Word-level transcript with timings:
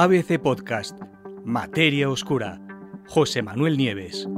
ABC 0.00 0.38
Podcast, 0.40 0.96
Materia 1.44 2.08
Oscura, 2.08 2.60
José 3.08 3.42
Manuel 3.42 3.76
Nieves. 3.76 4.28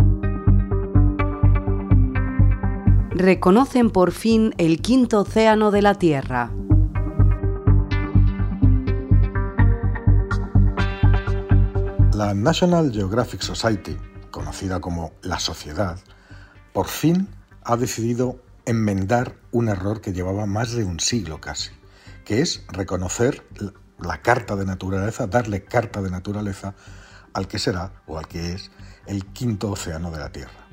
Reconocen 3.11 3.91
por 3.91 4.13
fin 4.13 4.55
el 4.57 4.81
quinto 4.81 5.21
océano 5.21 5.71
de 5.71 5.83
la 5.83 5.97
Tierra. 5.97 6.51
La 12.15 12.33
National 12.33 12.91
Geographic 12.91 13.43
Society, 13.43 13.99
conocida 14.31 14.81
como 14.81 15.13
la 15.21 15.39
Sociedad, 15.39 15.99
por 16.73 16.87
fin 16.87 17.29
ha 17.65 17.77
decidido 17.77 18.41
enmendar 18.65 19.37
un 19.51 19.69
error 19.69 20.01
que 20.01 20.15
llevaba 20.15 20.47
más 20.47 20.73
de 20.73 20.85
un 20.85 21.01
siglo 21.01 21.39
casi, 21.39 21.69
que 22.25 22.41
es 22.41 22.65
reconocer 22.73 23.45
la 24.03 24.23
carta 24.23 24.57
de 24.57 24.65
naturaleza, 24.65 25.27
darle 25.27 25.65
carta 25.65 26.03
de 26.03 26.11
naturaleza 26.11 26.75
al 27.33 27.49
que 27.49 27.59
será 27.59 27.93
o 28.07 28.19
al 28.19 28.29
que 28.29 28.53
es 28.53 28.71
el 29.07 29.27
quinto 29.27 29.71
océano 29.71 30.11
de 30.11 30.19
la 30.19 30.31
Tierra. 30.33 30.69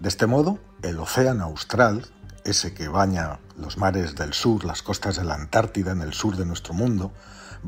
De 0.00 0.08
este 0.08 0.26
modo, 0.26 0.58
el 0.82 0.98
océano 0.98 1.44
austral, 1.44 2.06
ese 2.44 2.74
que 2.74 2.88
baña 2.88 3.40
los 3.56 3.78
mares 3.78 4.14
del 4.16 4.32
sur, 4.32 4.64
las 4.64 4.82
costas 4.82 5.16
de 5.16 5.24
la 5.24 5.34
Antártida 5.34 5.92
en 5.92 6.00
el 6.00 6.12
sur 6.12 6.36
de 6.36 6.46
nuestro 6.46 6.74
mundo, 6.74 7.12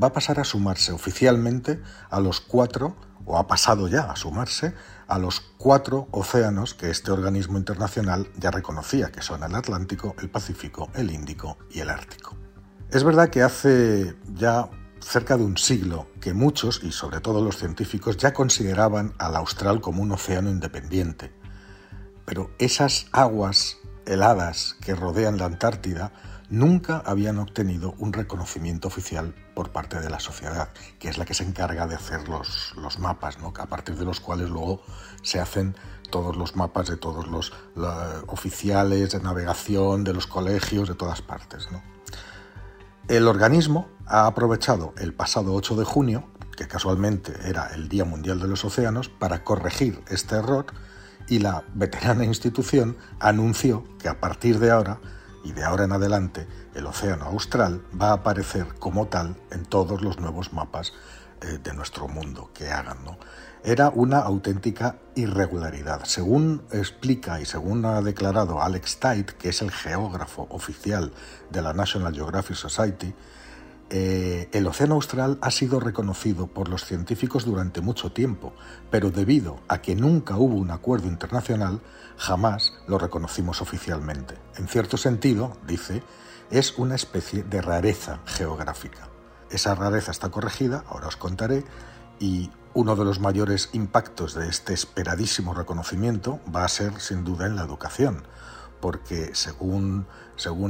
va 0.01 0.07
a 0.07 0.13
pasar 0.13 0.39
a 0.39 0.43
sumarse 0.43 0.91
oficialmente 0.91 1.81
a 2.09 2.19
los 2.19 2.41
cuatro, 2.41 2.95
o 3.25 3.37
ha 3.37 3.47
pasado 3.47 3.87
ya 3.87 4.11
a 4.11 4.15
sumarse, 4.15 4.73
a 5.07 5.17
los 5.17 5.39
cuatro 5.39 6.07
océanos 6.11 6.73
que 6.73 6.89
este 6.89 7.11
organismo 7.11 7.57
internacional 7.57 8.29
ya 8.37 8.51
reconocía, 8.51 9.11
que 9.11 9.21
son 9.21 9.43
el 9.43 9.55
Atlántico, 9.55 10.15
el 10.21 10.29
Pacífico, 10.29 10.89
el 10.93 11.11
Índico 11.11 11.57
y 11.71 11.79
el 11.79 11.89
Ártico. 11.89 12.37
Es 12.91 13.03
verdad 13.03 13.29
que 13.29 13.41
hace 13.41 14.15
ya 14.33 14.69
cerca 15.01 15.37
de 15.37 15.43
un 15.43 15.57
siglo 15.57 16.07
que 16.21 16.33
muchos, 16.33 16.81
y 16.83 16.91
sobre 16.91 17.19
todo 17.19 17.41
los 17.41 17.57
científicos, 17.57 18.17
ya 18.17 18.33
consideraban 18.33 19.13
al 19.17 19.35
Austral 19.35 19.81
como 19.81 20.01
un 20.01 20.11
océano 20.11 20.49
independiente. 20.49 21.31
Pero 22.25 22.51
esas 22.59 23.07
aguas 23.11 23.77
heladas 24.05 24.75
que 24.81 24.95
rodean 24.95 25.37
la 25.37 25.45
Antártida 25.45 26.11
nunca 26.49 27.03
habían 27.05 27.39
obtenido 27.39 27.95
un 27.97 28.13
reconocimiento 28.13 28.87
oficial 28.87 29.35
por 29.53 29.71
parte 29.71 29.99
de 29.99 30.09
la 30.09 30.19
sociedad, 30.19 30.69
que 30.99 31.09
es 31.09 31.17
la 31.17 31.25
que 31.25 31.33
se 31.33 31.43
encarga 31.43 31.87
de 31.87 31.95
hacer 31.95 32.27
los, 32.29 32.73
los 32.77 32.99
mapas, 32.99 33.39
¿no? 33.39 33.53
a 33.57 33.65
partir 33.65 33.95
de 33.95 34.05
los 34.05 34.19
cuales 34.19 34.49
luego 34.49 34.81
se 35.23 35.39
hacen 35.39 35.75
todos 36.09 36.37
los 36.37 36.55
mapas 36.55 36.87
de 36.87 36.97
todos 36.97 37.27
los 37.27 37.51
oficiales 38.27 39.11
de 39.11 39.19
navegación, 39.19 40.03
de 40.03 40.13
los 40.13 40.27
colegios, 40.27 40.87
de 40.87 40.95
todas 40.95 41.21
partes. 41.21 41.67
¿no? 41.71 41.81
El 43.07 43.25
organismo 43.29 43.87
ha 44.05 44.27
aprovechado 44.27 44.93
el 44.97 45.13
pasado 45.13 45.53
8 45.53 45.77
de 45.77 45.85
junio, 45.85 46.25
que 46.57 46.67
casualmente 46.67 47.33
era 47.45 47.67
el 47.67 47.87
Día 47.87 48.03
Mundial 48.03 48.41
de 48.41 48.49
los 48.49 48.65
Océanos, 48.65 49.07
para 49.07 49.45
corregir 49.45 50.03
este 50.09 50.35
error 50.35 50.65
y 51.29 51.39
la 51.39 51.63
veterana 51.73 52.25
institución 52.25 52.97
anunció 53.21 53.85
que 53.97 54.09
a 54.09 54.19
partir 54.19 54.59
de 54.59 54.71
ahora 54.71 54.99
y 55.45 55.53
de 55.53 55.63
ahora 55.63 55.85
en 55.85 55.93
adelante 55.93 56.47
el 56.75 56.85
océano 56.85 57.23
austral 57.27 57.81
va 57.99 58.09
a 58.09 58.13
aparecer 58.15 58.75
como 58.77 59.07
tal 59.07 59.37
en 59.51 59.63
todos 59.63 60.01
los 60.01 60.19
nuevos 60.19 60.51
mapas 60.51 60.91
eh, 61.41 61.59
de 61.63 61.73
nuestro 61.73 62.09
mundo 62.09 62.51
que 62.53 62.71
hagan. 62.71 63.05
¿no? 63.05 63.17
Era 63.67 63.89
una 63.89 64.19
auténtica 64.19 64.95
irregularidad. 65.13 66.05
Según 66.05 66.63
explica 66.71 67.41
y 67.41 67.45
según 67.45 67.83
ha 67.83 68.01
declarado 68.01 68.61
Alex 68.61 68.97
Tite, 69.01 69.35
que 69.37 69.49
es 69.49 69.61
el 69.61 69.71
geógrafo 69.71 70.47
oficial 70.51 71.11
de 71.49 71.61
la 71.61 71.73
National 71.73 72.15
Geographic 72.15 72.55
Society, 72.55 73.13
eh, 73.89 74.47
el 74.53 74.67
océano 74.67 74.95
austral 74.95 75.37
ha 75.41 75.51
sido 75.51 75.81
reconocido 75.81 76.47
por 76.47 76.69
los 76.69 76.85
científicos 76.85 77.43
durante 77.43 77.81
mucho 77.81 78.13
tiempo, 78.13 78.53
pero 78.89 79.11
debido 79.11 79.59
a 79.67 79.81
que 79.81 79.95
nunca 79.95 80.37
hubo 80.37 80.55
un 80.55 80.71
acuerdo 80.71 81.09
internacional, 81.09 81.81
jamás 82.15 82.71
lo 82.87 82.97
reconocimos 82.97 83.61
oficialmente. 83.61 84.35
En 84.55 84.69
cierto 84.69 84.95
sentido, 84.95 85.57
dice, 85.67 86.03
es 86.51 86.77
una 86.77 86.95
especie 86.95 87.43
de 87.43 87.61
rareza 87.61 88.21
geográfica. 88.27 89.09
Esa 89.51 89.75
rareza 89.75 90.11
está 90.11 90.29
corregida, 90.29 90.85
ahora 90.87 91.07
os 91.07 91.17
contaré, 91.17 91.65
y 92.19 92.51
uno 92.73 92.95
de 92.95 93.05
los 93.05 93.19
mayores 93.19 93.69
impactos 93.73 94.33
de 94.33 94.49
este 94.49 94.73
esperadísimo 94.73 95.53
reconocimiento 95.53 96.39
va 96.53 96.63
a 96.63 96.67
ser 96.67 96.99
sin 96.99 97.23
duda 97.23 97.47
en 97.47 97.55
la 97.55 97.63
educación 97.63 98.23
porque 98.79 99.31
según, 99.33 100.05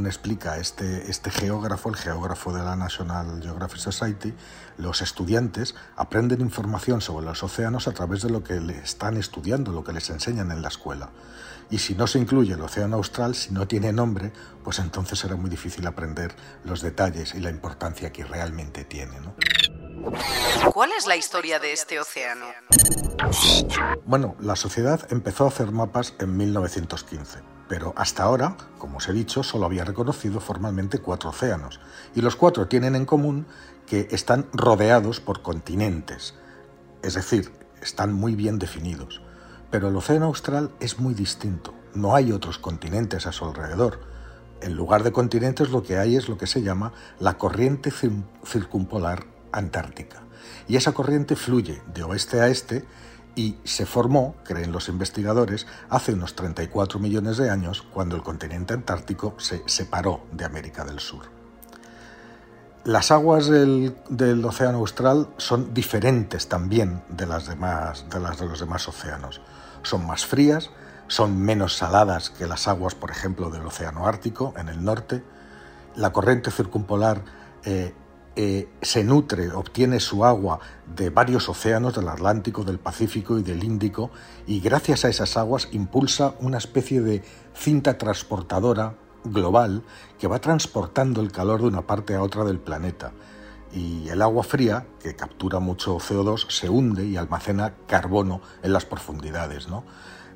explica 0.05 0.57
este, 0.57 1.09
este 1.09 1.29
geógrafo, 1.29 1.89
el 1.89 1.95
geógrafo 1.95 2.53
de 2.53 2.63
la 2.63 2.75
National 2.75 3.41
Geographic 3.41 3.79
Society, 3.79 4.33
los 4.77 5.01
estudiantes 5.01 5.75
aprenden 5.95 6.41
información 6.41 7.01
sobre 7.01 7.25
los 7.25 7.43
océanos 7.43 7.87
a 7.87 7.91
través 7.91 8.21
de 8.21 8.29
lo 8.29 8.43
que 8.43 8.59
le 8.59 8.77
están 8.77 9.17
estudiando, 9.17 9.71
lo 9.71 9.83
que 9.83 9.93
les 9.93 10.09
enseñan 10.09 10.51
en 10.51 10.61
la 10.61 10.69
escuela. 10.69 11.09
Y 11.69 11.79
si 11.79 11.95
no 11.95 12.07
se 12.07 12.19
incluye 12.19 12.53
el 12.53 12.61
océano 12.61 12.95
austral, 12.95 13.35
si 13.35 13.53
no 13.53 13.67
tiene 13.67 13.91
nombre, 13.91 14.31
pues 14.63 14.79
entonces 14.79 15.19
será 15.19 15.35
muy 15.35 15.49
difícil 15.49 15.85
aprender 15.85 16.33
los 16.63 16.81
detalles 16.81 17.35
y 17.35 17.41
la 17.41 17.49
importancia 17.49 18.13
que 18.13 18.23
realmente 18.23 18.85
tiene. 18.85 19.17
¿Cuál 20.73 20.91
es 20.97 21.07
la 21.07 21.15
historia 21.15 21.59
de 21.59 21.73
este 21.73 21.99
océano? 21.99 22.45
Bueno, 24.05 24.35
la 24.39 24.55
sociedad 24.55 25.07
empezó 25.11 25.45
a 25.45 25.49
hacer 25.49 25.71
mapas 25.71 26.13
en 26.19 26.37
1915 26.37 27.57
pero 27.67 27.93
hasta 27.95 28.23
ahora, 28.23 28.55
como 28.77 28.97
os 28.97 29.09
he 29.09 29.13
dicho, 29.13 29.43
solo 29.43 29.65
había 29.65 29.83
reconocido 29.83 30.39
formalmente 30.39 30.99
cuatro 30.99 31.29
océanos, 31.29 31.79
y 32.15 32.21
los 32.21 32.35
cuatro 32.35 32.67
tienen 32.67 32.95
en 32.95 33.05
común 33.05 33.45
que 33.85 34.07
están 34.11 34.47
rodeados 34.53 35.19
por 35.19 35.41
continentes, 35.41 36.35
es 37.01 37.13
decir, 37.13 37.51
están 37.81 38.13
muy 38.13 38.35
bien 38.35 38.59
definidos. 38.59 39.21
Pero 39.69 39.89
el 39.89 39.95
océano 39.95 40.27
austral 40.27 40.71
es 40.79 40.99
muy 40.99 41.13
distinto, 41.13 41.73
no 41.93 42.15
hay 42.15 42.31
otros 42.31 42.57
continentes 42.57 43.27
a 43.27 43.31
su 43.31 43.45
alrededor. 43.45 43.99
En 44.61 44.73
lugar 44.73 45.03
de 45.03 45.11
continentes 45.11 45.69
lo 45.69 45.83
que 45.83 45.97
hay 45.97 46.15
es 46.15 46.29
lo 46.29 46.37
que 46.37 46.47
se 46.47 46.63
llama 46.63 46.93
la 47.19 47.37
corriente 47.37 47.91
circumpolar 47.91 49.25
antártica. 49.57 50.21
Y 50.67 50.75
esa 50.75 50.91
corriente 50.91 51.35
fluye 51.35 51.81
de 51.93 52.03
oeste 52.03 52.41
a 52.41 52.47
este 52.47 52.85
y 53.35 53.57
se 53.63 53.85
formó, 53.85 54.35
creen 54.43 54.71
los 54.71 54.89
investigadores, 54.89 55.67
hace 55.89 56.13
unos 56.13 56.35
34 56.35 56.99
millones 56.99 57.37
de 57.37 57.49
años 57.49 57.83
cuando 57.93 58.15
el 58.15 58.23
continente 58.23 58.73
antártico 58.73 59.35
se 59.37 59.61
separó 59.67 60.25
de 60.31 60.45
América 60.45 60.83
del 60.83 60.99
Sur. 60.99 61.37
Las 62.83 63.11
aguas 63.11 63.47
del, 63.47 63.93
océano 64.45 64.77
austral 64.77 65.27
son 65.37 65.73
diferentes 65.73 66.47
también 66.47 67.03
de 67.09 67.25
las, 67.25 67.47
demás, 67.47 68.05
de 68.09 68.19
las 68.19 68.39
de 68.39 68.47
los 68.47 68.59
demás 68.59 68.87
océanos. 68.87 69.41
Son 69.83 70.07
más 70.07 70.25
frías, 70.25 70.71
son 71.07 71.37
menos 71.37 71.75
saladas 71.75 72.29
que 72.29 72.47
las 72.47 72.67
aguas, 72.67 72.95
por 72.95 73.11
ejemplo, 73.11 73.49
del 73.49 73.65
océano 73.65 74.07
Ártico 74.07 74.53
en 74.57 74.69
el 74.69 74.83
norte. 74.83 75.21
La 75.95 76.11
corriente 76.11 76.49
circumpolar 76.49 77.23
eh, 77.65 77.93
eh, 78.39 78.69
se 78.83 79.03
nutre, 79.03 79.51
obtiene 79.51 79.99
su 79.99 80.23
agua 80.23 80.59
de 80.95 81.09
varios 81.09 81.49
océanos, 81.49 81.95
del 81.95 82.07
Atlántico, 82.07 82.63
del 82.63 82.77
Pacífico 82.77 83.39
y 83.39 83.41
del 83.41 83.63
Índico, 83.63 84.11
y 84.45 84.59
gracias 84.59 85.05
a 85.05 85.09
esas 85.09 85.37
aguas 85.37 85.69
impulsa 85.71 86.35
una 86.39 86.59
especie 86.59 87.01
de 87.01 87.23
cinta 87.55 87.97
transportadora 87.97 88.93
global 89.23 89.81
que 90.19 90.27
va 90.27 90.37
transportando 90.37 91.21
el 91.21 91.31
calor 91.31 91.61
de 91.61 91.67
una 91.67 91.87
parte 91.87 92.13
a 92.13 92.21
otra 92.21 92.43
del 92.43 92.59
planeta. 92.59 93.11
Y 93.73 94.07
el 94.09 94.21
agua 94.21 94.43
fría, 94.43 94.85
que 95.01 95.15
captura 95.15 95.59
mucho 95.59 95.97
CO2, 95.97 96.47
se 96.51 96.69
hunde 96.69 97.07
y 97.07 97.17
almacena 97.17 97.73
carbono 97.87 98.41
en 98.61 98.71
las 98.71 98.85
profundidades. 98.85 99.67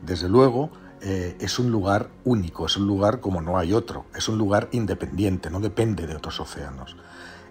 Desde 0.01 0.28
luego, 0.28 0.72
eh, 1.01 1.38
es 1.39 1.59
un 1.59 1.69
lugar 1.69 2.09
único, 2.23 2.66
es 2.66 2.78
un 2.78 2.88
lugar 2.88 3.19
como 3.19 3.41
no 3.41 3.59
hay 3.59 3.73
otro, 3.73 4.06
es 4.16 4.28
un 4.28 4.39
lugar 4.39 4.69
independiente, 4.72 5.51
no 5.51 5.59
depende 5.59 6.07
de 6.07 6.16
otros 6.16 6.39
océanos. 6.39 6.95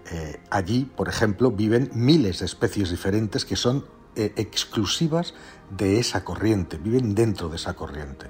Eh, 0.09 0.41
allí, 0.49 0.85
por 0.85 1.09
ejemplo, 1.09 1.51
viven 1.51 1.89
miles 1.93 2.39
de 2.39 2.45
especies 2.45 2.89
diferentes 2.89 3.45
que 3.45 3.55
son 3.55 3.85
eh, 4.15 4.33
exclusivas 4.35 5.33
de 5.69 5.99
esa 5.99 6.23
corriente, 6.23 6.77
viven 6.77 7.15
dentro 7.15 7.49
de 7.49 7.55
esa 7.55 7.73
corriente. 7.75 8.29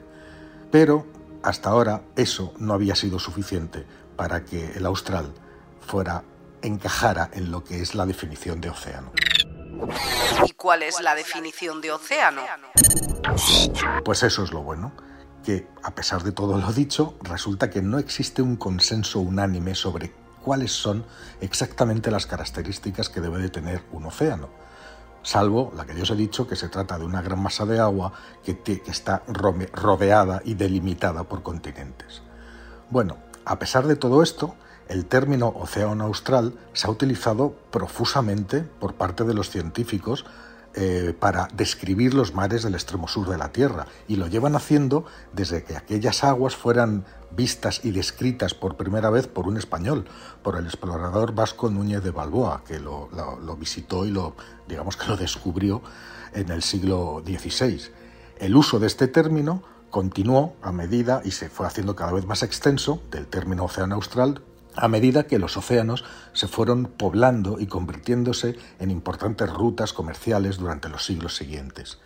Pero 0.72 1.08
hasta 1.44 1.70
ahora 1.70 2.04
eso 2.16 2.54
no 2.58 2.74
había 2.74 2.96
sido 2.96 3.20
suficiente 3.20 3.86
para 4.16 4.46
que 4.46 4.74
el 4.74 4.86
austral 4.86 5.34
fuera 5.80 6.24
encajara 6.62 7.32
en 7.34 7.52
lo 7.52 7.64
que 7.64 7.82
es 7.82 7.96
la 7.96 8.06
definición 8.06 8.62
de 8.62 8.70
océano. 8.70 9.12
¿Y 10.46 10.52
cuál 10.52 10.84
es 10.84 11.02
la 11.02 11.16
definición 11.16 11.82
de 11.82 11.92
océano? 11.92 12.44
Pues 14.04 14.24
eso 14.24 14.44
es 14.44 14.52
lo 14.52 14.62
bueno, 14.62 14.92
que 15.44 15.68
a 15.84 15.96
pesar 15.96 16.24
de 16.24 16.32
todo 16.32 16.58
lo 16.58 16.72
dicho, 16.72 17.18
resulta 17.22 17.70
que 17.70 17.82
no 17.82 17.98
existe 17.98 18.42
un 18.42 18.56
consenso 18.56 19.20
unánime 19.20 19.74
sobre 19.76 20.14
cuáles 20.44 20.72
son 20.72 21.06
exactamente 21.40 22.12
las 22.12 22.26
características 22.26 23.10
que 23.10 23.22
debe 23.22 23.40
de 23.40 23.50
tener 23.50 23.84
un 23.92 24.06
océano, 24.06 24.50
salvo 25.24 25.72
la 25.76 25.86
que 25.86 25.96
yo 25.96 26.04
os 26.04 26.12
he 26.12 26.16
dicho 26.16 26.48
que 26.48 26.56
se 26.56 26.70
trata 26.70 26.98
de 26.98 27.06
una 27.06 27.22
gran 27.22 27.42
masa 27.42 27.66
de 27.66 27.80
agua 27.80 28.14
que, 28.44 28.58
que 28.60 28.82
está 28.88 29.24
rodeada 29.28 30.42
y 30.44 30.56
delimitada 30.56 31.24
por 31.24 31.44
continentes. 31.44 32.22
Bueno, 32.90 33.18
a 33.46 33.60
pesar 33.60 33.88
de 33.88 33.96
todo 33.96 34.24
esto, 34.24 34.56
el 34.88 35.06
término 35.06 35.48
océano 35.50 36.04
austral 36.04 36.54
se 36.74 36.88
ha 36.88 36.90
utilizado 36.90 37.56
profusamente 37.72 38.62
por 38.62 38.96
parte 38.96 39.24
de 39.24 39.34
los 39.34 39.50
científicos 39.50 40.26
eh, 40.74 41.14
para 41.20 41.48
describir 41.54 42.14
los 42.14 42.34
mares 42.34 42.64
del 42.64 42.76
extremo 42.76 43.08
sur 43.08 43.30
de 43.30 43.38
la 43.38 43.52
Tierra 43.52 43.88
y 44.08 44.16
lo 44.16 44.28
llevan 44.28 44.56
haciendo 44.56 45.06
desde 45.34 45.64
que 45.64 45.76
aquellas 45.76 46.24
aguas 46.24 46.56
fueran 46.56 47.06
vistas 47.32 47.82
y 47.84 47.92
descritas 47.92 48.54
por 48.54 48.78
primera 48.78 49.10
vez 49.10 49.28
por 49.28 49.48
un 49.48 49.58
español, 49.58 50.06
por 50.44 50.58
el 50.58 50.66
explorador 50.66 51.34
vasco 51.34 51.70
Núñez 51.70 52.04
de 52.04 52.12
Balboa, 52.12 52.64
que 52.66 52.80
lo, 52.80 53.10
lo 53.12 53.56
visitó 53.58 54.06
y 54.06 54.12
lo, 54.12 54.36
digamos 54.68 54.96
que 54.96 55.08
lo 55.08 55.18
descubrió 55.18 55.82
en 56.34 56.50
el 56.52 56.64
siglo 56.64 57.22
XVI. 57.26 57.82
El 58.38 58.56
uso 58.56 58.80
de 58.80 58.88
este 58.88 59.08
término 59.08 59.64
continuó 59.90 60.56
a 60.62 60.72
medida 60.72 61.22
y 61.26 61.32
se 61.32 61.50
fue 61.50 61.68
haciendo 61.68 61.96
cada 61.96 62.14
vez 62.14 62.26
más 62.26 62.44
extenso 62.44 63.02
del 63.12 63.28
término 63.28 63.66
océano 63.66 63.96
austral 63.96 64.42
a 64.76 64.88
medida 64.88 65.28
que 65.28 65.40
los 65.40 65.58
océanos 65.58 66.04
se 66.34 66.48
fueron 66.48 66.86
poblando 66.86 67.60
y 67.60 67.68
convirtiéndose 67.68 68.58
en 68.80 68.92
importantes 68.92 69.52
rutas 69.52 69.94
comerciales 69.94 70.58
durante 70.58 70.90
los 70.90 71.06
siglos 71.06 71.36
siguientes. 71.36 72.00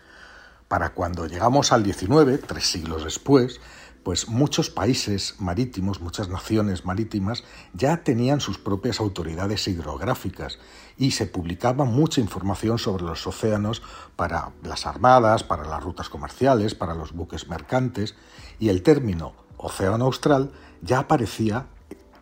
Para 0.67 0.93
cuando 0.93 1.27
llegamos 1.27 1.71
al 1.71 1.85
XIX, 1.85 2.41
tres 2.45 2.65
siglos 2.65 3.03
después, 3.03 3.61
pues 4.05 4.29
muchos 4.29 4.69
países 4.69 5.35
marítimos, 5.39 5.99
muchas 5.99 6.29
naciones 6.29 6.85
marítimas 6.85 7.43
ya 7.73 8.03
tenían 8.03 8.39
sus 8.39 8.59
propias 8.59 8.99
autoridades 8.99 9.67
hidrográficas 9.67 10.59
y 10.95 11.11
se 11.11 11.25
publicaba 11.25 11.85
mucha 11.85 12.21
información 12.21 12.77
sobre 12.77 13.03
los 13.03 13.25
océanos 13.25 13.81
para 14.15 14.51
las 14.63 14.85
armadas, 14.85 15.43
para 15.43 15.65
las 15.65 15.83
rutas 15.83 16.09
comerciales, 16.09 16.75
para 16.75 16.93
los 16.93 17.13
buques 17.13 17.47
mercantes 17.47 18.15
y 18.59 18.69
el 18.69 18.83
término 18.83 19.33
océano 19.57 20.05
austral 20.05 20.51
ya 20.83 20.99
aparecía 20.99 21.65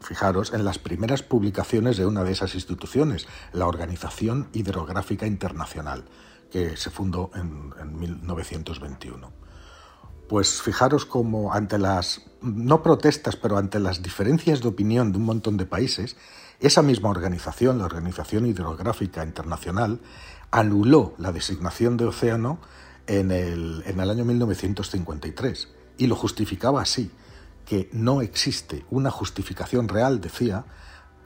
fijaros, 0.03 0.53
en 0.53 0.65
las 0.65 0.79
primeras 0.79 1.23
publicaciones 1.23 1.97
de 1.97 2.05
una 2.05 2.23
de 2.23 2.31
esas 2.31 2.55
instituciones, 2.55 3.27
la 3.51 3.67
Organización 3.67 4.49
Hidrográfica 4.53 5.25
Internacional, 5.25 6.05
que 6.51 6.77
se 6.77 6.89
fundó 6.89 7.31
en, 7.35 7.73
1921. 7.97 9.31
Pues 10.27 10.61
fijaros 10.61 11.05
cómo 11.05 11.53
ante 11.53 11.77
las, 11.77 12.21
no 12.41 12.83
protestas, 12.83 13.35
pero 13.35 13.57
ante 13.57 13.79
las 13.79 14.03
diferencias 14.03 14.61
de 14.61 14.67
opinión 14.67 15.11
de 15.11 15.17
un 15.17 15.25
montón 15.25 15.57
de 15.57 15.65
países, 15.65 16.15
esa 16.59 16.81
misma 16.81 17.09
organización, 17.09 17.79
la 17.79 17.85
Organización 17.85 18.45
Hidrográfica 18.45 19.23
Internacional, 19.23 19.99
anuló 20.51 21.13
la 21.17 21.31
designación 21.31 21.97
de 21.97 22.05
océano 22.05 22.59
en 23.07 23.31
el, 23.31 23.83
en 23.85 23.99
el 23.99 24.09
año 24.09 24.23
1953 24.23 25.69
y 25.97 26.07
lo 26.07 26.15
justificaba 26.15 26.81
así 26.81 27.11
que 27.65 27.89
no 27.93 28.21
existe 28.21 28.85
una 28.89 29.11
justificación 29.11 29.87
real, 29.87 30.21
decía 30.21 30.65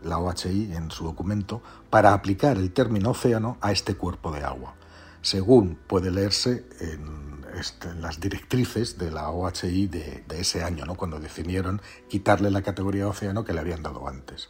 la 0.03 0.19
OHI 0.19 0.73
en 0.73 0.91
su 0.91 1.03
documento, 1.03 1.61
para 1.89 2.13
aplicar 2.13 2.57
el 2.57 2.71
término 2.71 3.11
océano 3.11 3.57
a 3.61 3.71
este 3.71 3.95
cuerpo 3.95 4.31
de 4.31 4.43
agua, 4.43 4.75
según 5.21 5.75
puede 5.87 6.11
leerse 6.11 6.67
en, 6.79 7.43
este, 7.57 7.93
las 7.95 8.19
directrices 8.19 8.97
de 8.97 9.11
la 9.11 9.29
OHI 9.29 9.87
de, 9.87 10.23
ese 10.29 10.63
año, 10.63 10.85
¿no? 10.85 10.95
cuando 10.95 11.19
definieron 11.19 11.81
quitarle 12.07 12.51
la 12.51 12.61
categoría 12.61 13.05
de 13.05 13.09
océano 13.09 13.43
que 13.43 13.53
le 13.53 13.59
habían 13.59 13.81
dado 13.81 14.07
antes. 14.07 14.49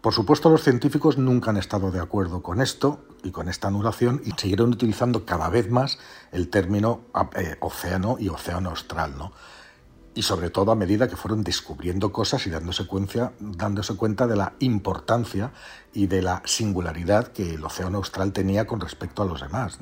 Por 0.00 0.14
supuesto, 0.14 0.48
los 0.48 0.62
científicos 0.62 1.18
nunca 1.18 1.50
han 1.50 1.56
estado 1.56 1.90
de 1.90 1.98
acuerdo 1.98 2.40
con 2.40 2.60
esto 2.60 3.04
y 3.24 3.32
con 3.32 3.48
esta 3.48 3.66
anulación 3.66 4.22
y 4.24 4.30
siguieron 4.32 4.70
utilizando 4.70 5.26
cada 5.26 5.48
vez 5.48 5.70
más 5.70 5.98
el 6.30 6.50
término 6.50 7.00
eh, 7.34 7.56
océano 7.60 8.16
y 8.20 8.28
océano 8.28 8.70
austral, 8.70 9.18
¿no? 9.18 9.32
Y 10.18 10.22
sobre 10.22 10.50
todo 10.50 10.72
a 10.72 10.74
medida 10.74 11.06
que 11.06 11.14
fueron 11.14 11.44
descubriendo 11.44 12.10
cosas 12.10 12.44
y 12.48 12.50
dándose 12.50 12.88
cuenta, 12.88 13.34
dándose 13.38 13.94
cuenta 13.94 14.26
de 14.26 14.34
la 14.34 14.54
importancia 14.58 15.52
y 15.94 16.08
de 16.08 16.22
la 16.22 16.42
singularidad 16.44 17.28
que 17.28 17.54
el 17.54 17.64
océano 17.64 17.98
austral 17.98 18.32
tenía 18.32 18.66
con 18.66 18.80
respecto 18.80 19.22
a 19.22 19.26
los 19.26 19.40
demás. 19.40 19.78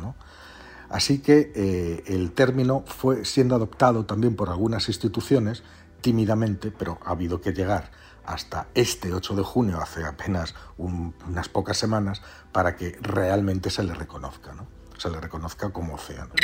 Así 0.91 1.21
que 1.21 1.53
eh, 1.55 2.05
el 2.09 2.33
término 2.33 2.85
fue 2.85 3.25
siendo 3.25 3.55
adoptado 3.55 4.05
también 4.05 4.37
por 4.37 4.51
algunas 4.51 4.89
instituciones 4.89 5.63
tímidamente, 6.03 6.71
pero 6.71 6.99
ha 7.07 7.13
habido 7.13 7.41
que 7.41 7.55
llegar 7.55 7.91
hasta 8.27 8.69
este 8.75 9.15
8 9.15 9.37
de 9.37 9.43
junio, 9.43 9.81
hace 9.81 10.05
apenas 10.05 10.55
unas 10.77 11.49
pocas 11.49 11.79
semanas, 11.79 12.21
para 12.53 12.77
que 12.77 12.99
realmente 13.01 13.71
se 13.71 13.85
le 13.85 13.95
reconozca, 13.95 14.53
¿no? 14.53 14.67
Se 14.99 15.11
le 15.11 15.21
reconozca 15.21 15.71
como 15.71 15.95
océano. 15.95 16.35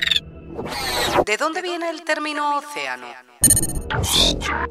¿De 1.24 1.36
dónde 1.36 1.62
viene 1.62 1.90
el 1.90 2.04
término 2.04 2.58
océano? 2.58 3.06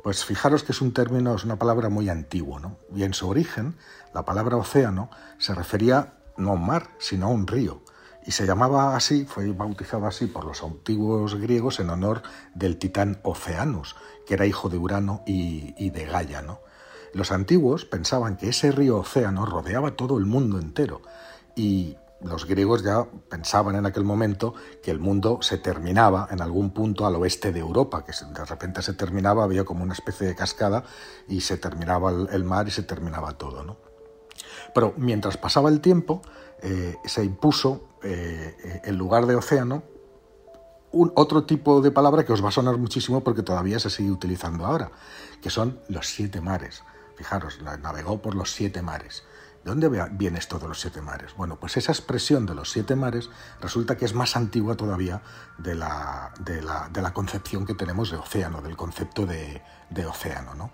Pues 0.03 0.25
fijaros 0.25 0.63
que 0.63 0.71
es 0.71 0.81
un 0.81 0.93
término, 0.93 1.35
es 1.35 1.43
una 1.43 1.57
palabra 1.57 1.89
muy 1.89 2.09
antigua, 2.09 2.59
¿no? 2.59 2.77
Y 2.93 3.03
en 3.03 3.13
su 3.13 3.27
origen, 3.27 3.77
la 4.13 4.25
palabra 4.25 4.57
océano 4.57 5.09
se 5.37 5.53
refería 5.53 6.13
no 6.37 6.51
a 6.51 6.53
un 6.53 6.65
mar, 6.65 6.89
sino 6.99 7.27
a 7.27 7.29
un 7.29 7.47
río. 7.47 7.81
Y 8.25 8.31
se 8.31 8.45
llamaba 8.45 8.95
así, 8.95 9.25
fue 9.25 9.51
bautizado 9.51 10.05
así 10.05 10.27
por 10.27 10.45
los 10.45 10.61
antiguos 10.63 11.35
griegos 11.35 11.79
en 11.79 11.89
honor 11.89 12.21
del 12.53 12.77
titán 12.77 13.19
Oceanus, 13.23 13.95
que 14.27 14.35
era 14.35 14.45
hijo 14.45 14.69
de 14.69 14.77
Urano 14.77 15.23
y, 15.25 15.73
y 15.77 15.89
de 15.89 16.05
Gaia, 16.05 16.41
¿no? 16.41 16.59
Los 17.13 17.31
antiguos 17.31 17.85
pensaban 17.85 18.37
que 18.37 18.49
ese 18.49 18.71
río 18.71 18.97
océano 18.97 19.45
rodeaba 19.45 19.91
todo 19.91 20.17
el 20.17 20.25
mundo 20.25 20.59
entero 20.59 21.01
y 21.55 21.97
los 22.23 22.45
griegos 22.45 22.83
ya 22.83 23.07
pensaban 23.29 23.75
en 23.75 23.85
aquel 23.85 24.03
momento 24.03 24.53
que 24.83 24.91
el 24.91 24.99
mundo 24.99 25.39
se 25.41 25.57
terminaba 25.57 26.27
en 26.31 26.41
algún 26.41 26.71
punto 26.71 27.05
al 27.05 27.15
oeste 27.15 27.51
de 27.51 27.59
Europa, 27.59 28.03
que 28.05 28.11
de 28.11 28.45
repente 28.45 28.81
se 28.81 28.93
terminaba, 28.93 29.43
había 29.43 29.63
como 29.63 29.83
una 29.83 29.93
especie 29.93 30.27
de 30.27 30.35
cascada 30.35 30.83
y 31.27 31.41
se 31.41 31.57
terminaba 31.57 32.11
el, 32.11 32.43
mar 32.43 32.67
y 32.67 32.71
se 32.71 32.83
terminaba 32.83 33.37
todo. 33.37 33.63
¿no? 33.63 33.77
Pero 34.73 34.93
mientras 34.97 35.37
pasaba 35.37 35.69
el 35.69 35.81
tiempo, 35.81 36.21
eh, 36.61 36.95
se 37.05 37.23
impuso 37.23 37.89
eh, 38.03 38.81
en 38.83 38.97
lugar 38.97 39.25
de 39.25 39.35
océano 39.35 39.83
un 40.91 41.11
otro 41.15 41.45
tipo 41.45 41.81
de 41.81 41.91
palabra 41.91 42.25
que 42.25 42.33
os 42.33 42.43
va 42.43 42.49
a 42.49 42.51
sonar 42.51 42.77
muchísimo 42.77 43.23
porque 43.23 43.43
todavía 43.43 43.79
se 43.79 43.89
sigue 43.89 44.11
utilizando 44.11 44.65
ahora, 44.65 44.91
que 45.41 45.49
son 45.49 45.79
los 45.87 46.07
siete 46.07 46.41
mares. 46.41 46.83
Fijaros, 47.15 47.59
navegó 47.61 48.21
por 48.21 48.35
los 48.35 48.51
siete 48.51 48.81
mares. 48.81 49.23
¿De 49.63 49.69
dónde 49.69 49.89
viene 50.13 50.39
esto 50.39 50.57
de 50.57 50.67
los 50.67 50.79
siete 50.79 51.01
mares? 51.01 51.35
Bueno, 51.37 51.59
pues 51.59 51.77
esa 51.77 51.91
expresión 51.91 52.47
de 52.47 52.55
los 52.55 52.71
siete 52.71 52.95
mares 52.95 53.29
resulta 53.61 53.95
que 53.95 54.05
es 54.05 54.15
más 54.15 54.35
antigua 54.35 54.75
todavía 54.75 55.21
de 55.59 55.75
la, 55.75 56.33
de 56.39 56.61
la, 56.61 57.13
concepción 57.13 57.67
que 57.67 57.75
tenemos 57.75 58.09
de 58.09 58.17
océano, 58.17 58.63
del 58.63 58.75
concepto 58.75 59.27
de, 59.27 59.61
de 59.91 60.05
océano. 60.07 60.55
¿no? 60.55 60.71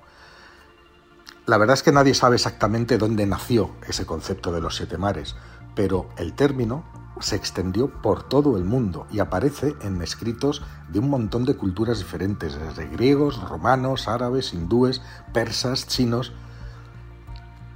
La 1.46 1.58
verdad 1.58 1.74
es 1.74 1.84
que 1.84 1.92
nadie 1.92 2.14
sabe 2.14 2.38
exactamente 2.38 2.98
dónde 2.98 3.26
nació 3.26 3.72
ese 3.88 4.06
concepto 4.06 4.54
de 4.54 4.62
los 4.62 4.78
siete 4.78 4.98
mares, 4.98 5.36
pero 5.76 6.10
el 6.18 6.34
término 6.34 6.86
se 7.20 7.36
extendió 7.36 7.90
por 8.02 8.24
todo 8.24 8.58
el 8.58 8.64
mundo 8.64 9.08
y 9.12 9.20
aparece 9.20 9.76
en 9.82 10.02
escritos 10.02 10.62
de 10.90 11.00
un 11.00 11.10
montón 11.10 11.46
de 11.46 11.56
culturas 11.56 11.98
diferentes, 11.98 12.58
desde 12.58 12.88
griegos, 12.88 13.42
romanos, 13.50 14.08
árabes, 14.08 14.54
hindúes, 14.54 15.02
persas, 15.34 15.88
chinos, 15.88 16.34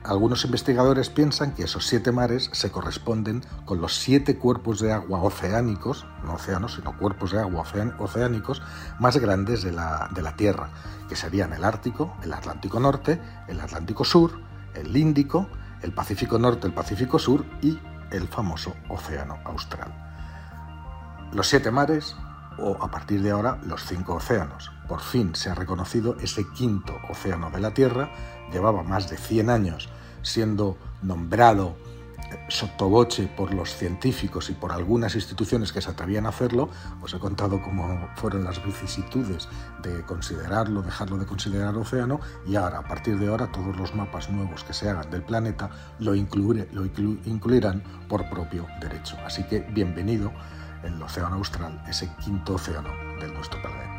algunos 0.03 0.45
investigadores 0.45 1.09
piensan 1.09 1.53
que 1.53 1.63
esos 1.63 1.85
siete 1.85 2.11
mares 2.11 2.49
se 2.53 2.71
corresponden 2.71 3.43
con 3.65 3.81
los 3.81 3.95
siete 3.95 4.37
cuerpos 4.37 4.79
de 4.79 4.91
agua 4.91 5.21
oceánicos, 5.21 6.05
no 6.23 6.33
océanos, 6.33 6.75
sino 6.75 6.97
cuerpos 6.97 7.31
de 7.31 7.39
agua 7.39 7.63
oceánicos 7.99 8.61
más 8.99 9.17
grandes 9.17 9.61
de 9.61 9.71
la, 9.71 10.09
de 10.13 10.21
la 10.21 10.35
Tierra, 10.35 10.69
que 11.07 11.15
serían 11.15 11.53
el 11.53 11.63
Ártico, 11.63 12.15
el 12.23 12.33
Atlántico 12.33 12.79
Norte, 12.79 13.21
el 13.47 13.59
Atlántico 13.59 14.03
Sur, 14.03 14.31
el 14.73 14.95
Índico, 14.95 15.47
el 15.81 15.93
Pacífico 15.93 16.39
Norte, 16.39 16.67
el 16.67 16.73
Pacífico 16.73 17.19
Sur 17.19 17.45
y 17.61 17.79
el 18.11 18.27
famoso 18.27 18.73
Océano 18.89 19.37
Austral. 19.45 19.93
Los 21.31 21.47
siete 21.47 21.71
mares, 21.71 22.15
o 22.57 22.77
a 22.81 22.91
partir 22.91 23.21
de 23.21 23.31
ahora 23.31 23.59
los 23.65 23.85
cinco 23.85 24.15
océanos. 24.15 24.71
Por 24.87 25.01
fin 25.01 25.35
se 25.35 25.49
ha 25.49 25.55
reconocido 25.55 26.17
ese 26.21 26.45
quinto 26.55 26.93
océano 27.09 27.49
de 27.49 27.59
la 27.59 27.73
Tierra 27.73 28.09
llevaba 28.51 28.83
más 28.83 29.09
de 29.09 29.17
100 29.17 29.49
años 29.49 29.89
siendo 30.21 30.77
nombrado 31.01 31.75
eh, 32.31 32.45
sotoboche 32.49 33.27
por 33.27 33.53
los 33.53 33.75
científicos 33.75 34.49
y 34.49 34.53
por 34.53 34.71
algunas 34.71 35.15
instituciones 35.15 35.71
que 35.71 35.81
se 35.81 35.89
atrevían 35.89 36.25
a 36.25 36.29
hacerlo, 36.29 36.69
os 37.01 37.13
he 37.13 37.19
contado 37.19 37.61
cómo 37.61 38.09
fueron 38.15 38.43
las 38.43 38.63
vicisitudes 38.63 39.47
de 39.81 40.03
considerarlo, 40.03 40.81
dejarlo 40.83 41.17
de 41.17 41.25
considerar 41.25 41.75
océano, 41.75 42.19
y 42.45 42.55
ahora, 42.55 42.79
a 42.79 42.83
partir 42.83 43.17
de 43.17 43.27
ahora, 43.27 43.51
todos 43.51 43.75
los 43.77 43.95
mapas 43.95 44.29
nuevos 44.29 44.63
que 44.63 44.73
se 44.73 44.89
hagan 44.89 45.09
del 45.09 45.23
planeta 45.23 45.71
lo, 45.99 46.13
lo 46.13 46.85
incluirán 46.85 47.83
por 48.07 48.29
propio 48.29 48.67
derecho. 48.79 49.17
Así 49.25 49.43
que 49.43 49.61
bienvenido 49.61 50.31
el 50.83 51.01
océano 51.01 51.35
austral, 51.35 51.79
ese 51.87 52.09
quinto 52.15 52.55
océano 52.55 52.89
de 53.19 53.27
nuestro 53.27 53.61
planeta. 53.61 53.90